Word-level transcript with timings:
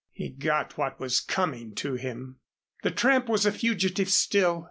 He 0.13 0.29
got 0.29 0.79
what 0.79 0.99
was 0.99 1.19
coming 1.19 1.75
to 1.75 1.93
him. 1.93 2.39
The 2.81 2.89
tramp 2.89 3.29
was 3.29 3.45
a 3.45 3.51
fugitive 3.51 4.09
still. 4.09 4.59